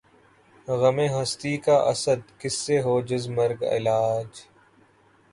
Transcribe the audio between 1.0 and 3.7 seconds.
ہستی کا اسدؔ کس سے ہو جز مرگ